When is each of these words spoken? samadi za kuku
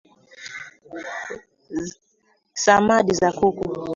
samadi 2.63 3.13
za 3.19 3.29
kuku 3.37 3.65